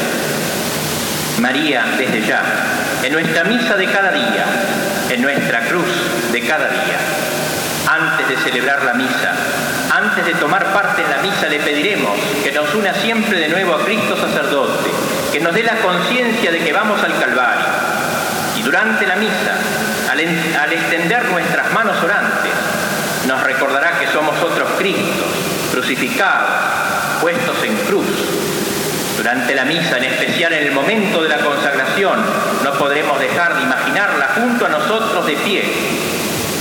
María, 1.39 1.85
desde 1.97 2.21
ya, 2.21 2.41
en 3.03 3.13
nuestra 3.13 3.43
misa 3.43 3.75
de 3.75 3.85
cada 3.87 4.11
día, 4.11 4.45
en 5.09 5.21
nuestra 5.21 5.61
cruz 5.61 5.87
de 6.31 6.41
cada 6.41 6.69
día, 6.69 6.99
antes 7.87 8.29
de 8.29 8.37
celebrar 8.37 8.83
la 8.83 8.93
misa, 8.93 9.33
antes 9.99 10.25
de 10.25 10.33
tomar 10.35 10.65
parte 10.71 11.01
en 11.01 11.09
la 11.09 11.17
misa, 11.17 11.47
le 11.49 11.59
pediremos 11.59 12.17
que 12.43 12.51
nos 12.53 12.73
una 12.73 12.93
siempre 12.93 13.37
de 13.37 13.49
nuevo 13.49 13.75
a 13.75 13.83
Cristo 13.83 14.15
sacerdote, 14.15 14.89
que 15.31 15.41
nos 15.41 15.53
dé 15.53 15.63
la 15.63 15.75
conciencia 15.75 16.51
de 16.51 16.59
que 16.59 16.71
vamos 16.71 17.03
al 17.03 17.19
Calvario. 17.19 17.65
Y 18.57 18.61
durante 18.61 19.05
la 19.05 19.17
misa, 19.17 19.57
al, 20.09 20.73
extender 20.73 21.29
nuestras 21.29 21.73
manos 21.73 22.01
orantes, 22.01 22.51
nos 23.27 23.43
recordará 23.43 23.99
que 23.99 24.07
somos 24.07 24.41
otros 24.41 24.69
Cristos 24.77 25.27
crucificados, 25.71 26.49
puestos 27.21 27.63
en 27.63 27.75
cruz. 27.85 28.07
Durante 29.17 29.53
la 29.53 29.65
misa, 29.65 29.97
en 29.97 30.05
especial 30.05 30.53
en 30.53 30.67
el 30.67 30.71
momento 30.71 31.21
de 31.21 31.29
la 31.29 31.39
consagración, 31.39 32.19
no 32.63 32.71
podremos 32.73 33.19
dejar 33.19 33.57
de 33.57 33.63
imaginarla 33.63 34.29
junto 34.35 34.65
a 34.65 34.69
nosotros 34.69 35.25
de 35.25 35.33
pie, 35.33 35.63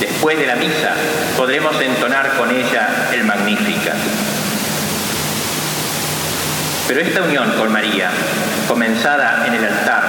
Después 0.00 0.38
de 0.38 0.46
la 0.46 0.54
misa 0.54 0.92
podremos 1.36 1.80
entonar 1.80 2.36
con 2.36 2.50
ella 2.50 3.08
el 3.12 3.24
Magnífica. 3.24 3.94
Pero 6.86 7.00
esta 7.00 7.22
unión 7.22 7.52
con 7.58 7.72
María, 7.72 8.10
comenzada 8.68 9.44
en 9.46 9.54
el 9.54 9.64
altar, 9.64 10.02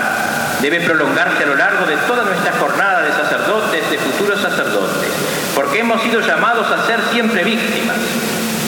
debe 0.61 0.79
prolongarse 0.81 1.43
a 1.43 1.47
lo 1.47 1.55
largo 1.55 1.85
de 1.85 1.97
toda 2.07 2.23
nuestra 2.23 2.53
jornada 2.53 3.01
de 3.01 3.11
sacerdotes, 3.11 3.89
de 3.89 3.97
futuros 3.97 4.39
sacerdotes, 4.41 5.09
porque 5.55 5.79
hemos 5.79 6.01
sido 6.03 6.21
llamados 6.21 6.71
a 6.71 6.85
ser 6.85 7.01
siempre 7.11 7.43
víctimas, 7.43 7.97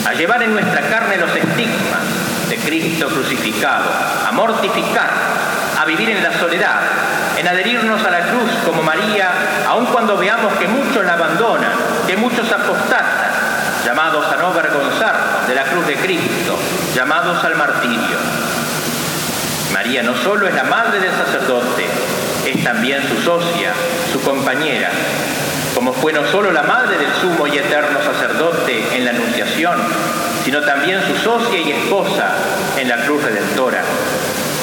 a 0.06 0.14
llevar 0.14 0.42
en 0.42 0.52
nuestra 0.52 0.80
carne 0.82 1.16
los 1.18 1.34
estigmas 1.34 2.02
de 2.50 2.56
Cristo 2.58 3.08
crucificado, 3.08 3.90
a 4.26 4.32
mortificar, 4.32 5.10
a 5.80 5.84
vivir 5.84 6.10
en 6.10 6.22
la 6.22 6.38
soledad, 6.38 6.80
en 7.42 7.48
adherirnos 7.48 8.04
a 8.04 8.10
la 8.10 8.20
cruz 8.20 8.50
como 8.64 8.82
María, 8.82 9.30
aun 9.68 9.86
cuando 9.86 10.16
veamos 10.16 10.52
que 10.54 10.68
muchos 10.68 11.04
la 11.04 11.14
abandonan, 11.14 11.72
que 12.06 12.16
muchos 12.16 12.50
apostatan, 12.52 13.30
llamados 13.84 14.24
a 14.32 14.36
no 14.36 14.48
avergonzarnos 14.48 15.48
de 15.48 15.54
la 15.56 15.64
cruz 15.64 15.86
de 15.88 15.96
Cristo, 15.96 16.56
llamados 16.94 17.42
al 17.44 17.56
martirio. 17.56 18.16
María 19.72 20.04
no 20.04 20.14
solo 20.14 20.46
es 20.46 20.54
la 20.54 20.62
madre 20.64 21.00
del 21.00 21.10
sacerdote, 21.10 21.84
es 22.46 22.62
también 22.62 23.02
su 23.08 23.20
socia, 23.20 23.72
su 24.12 24.20
compañera, 24.20 24.90
como 25.74 25.92
fue 25.92 26.12
no 26.12 26.24
solo 26.30 26.52
la 26.52 26.62
madre 26.62 26.96
del 26.96 27.12
sumo 27.20 27.48
y 27.48 27.58
eterno 27.58 27.98
sacerdote 28.04 28.96
en 28.96 29.04
la 29.04 29.10
Anunciación, 29.10 29.78
sino 30.44 30.60
también 30.60 31.00
su 31.08 31.16
socia 31.16 31.58
y 31.58 31.72
esposa 31.72 32.34
en 32.76 32.88
la 32.88 32.98
cruz 32.98 33.24
redentora. 33.24 33.82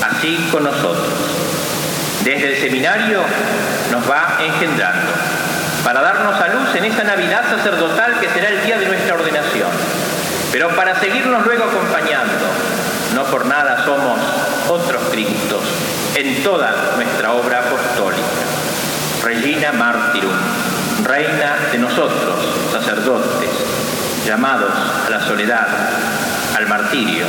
Así 0.02 0.48
con 0.50 0.64
nosotros. 0.64 1.39
Desde 2.24 2.54
el 2.54 2.58
seminario 2.62 3.22
nos 3.92 4.10
va 4.10 4.38
engendrando 4.40 5.12
para 5.84 6.02
darnos 6.02 6.40
a 6.40 6.48
luz 6.50 6.76
en 6.76 6.86
esa 6.86 7.04
Navidad 7.04 7.44
sacerdotal 7.50 8.20
que 8.20 8.30
será 8.30 8.50
el 8.50 8.64
día 8.64 8.78
de 8.78 8.88
nuestra 8.88 9.16
ordenación, 9.16 9.70
pero 10.52 10.70
para 10.76 11.00
seguirnos 11.00 11.46
luego 11.46 11.64
acompañando. 11.64 12.34
No 13.16 13.24
por 13.26 13.46
nada 13.46 13.86
somos 13.86 14.20
otros 14.68 15.02
Cristos 15.12 15.64
en 16.16 16.44
toda 16.44 16.94
nuestra 16.96 17.32
obra 17.32 17.60
apostólica. 17.60 18.28
Regina 19.24 19.72
Martyrum, 19.72 20.36
reina 21.06 21.56
de 21.72 21.78
nosotros, 21.78 22.36
sacerdotes, 22.72 23.50
llamados 24.26 24.74
a 25.08 25.10
la 25.10 25.22
soledad, 25.22 25.68
al 26.56 26.68
martirio, 26.68 27.26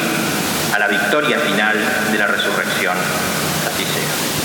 a 0.74 0.78
la 0.78 0.88
victoria 0.88 1.38
final 1.38 1.78
de 2.10 2.18
la 2.18 2.26
resurrección. 2.26 2.96
Así 3.66 3.84
sea. 3.84 4.39